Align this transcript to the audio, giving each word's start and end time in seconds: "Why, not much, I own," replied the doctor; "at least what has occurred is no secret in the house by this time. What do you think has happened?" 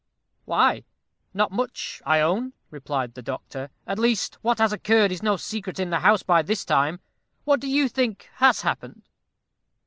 "Why, 0.45 0.83
not 1.31 1.51
much, 1.51 2.01
I 2.07 2.21
own," 2.21 2.53
replied 2.71 3.13
the 3.13 3.21
doctor; 3.21 3.69
"at 3.85 3.99
least 3.99 4.39
what 4.41 4.57
has 4.57 4.73
occurred 4.73 5.11
is 5.11 5.21
no 5.21 5.37
secret 5.37 5.77
in 5.79 5.91
the 5.91 5.99
house 5.99 6.23
by 6.23 6.41
this 6.41 6.65
time. 6.65 6.99
What 7.43 7.59
do 7.59 7.67
you 7.67 7.87
think 7.87 8.27
has 8.37 8.61
happened?" 8.61 9.03